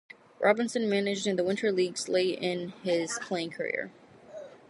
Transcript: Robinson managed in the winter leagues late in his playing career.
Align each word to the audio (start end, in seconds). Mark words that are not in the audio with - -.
Robinson 0.39 0.89
managed 0.89 1.27
in 1.27 1.35
the 1.35 1.43
winter 1.43 1.71
leagues 1.71 2.09
late 2.09 2.39
in 2.39 2.69
his 2.81 3.19
playing 3.21 3.51
career. 3.51 3.91